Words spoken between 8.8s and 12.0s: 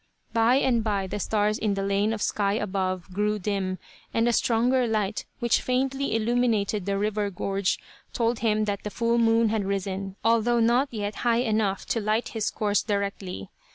the full moon had risen, although not yet high enough to